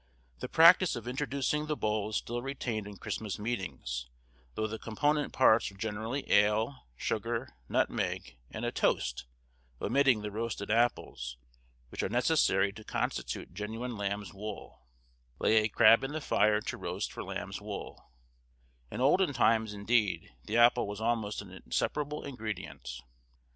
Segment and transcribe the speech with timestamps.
[0.39, 4.07] The practice of introducing the bowl is still retained in Christmas meetings,
[4.55, 9.27] though the component parts are generally ale, sugar, nutmeg, and a toast,
[9.79, 11.37] omitting the roasted apples,
[11.89, 14.87] which are necessary to constitute genuine lamb's wool;
[15.37, 18.09] "lay a crab in the fire to roast for lamb's wool;"
[18.89, 23.01] in olden times indeed the apple was almost an inseparable ingredient.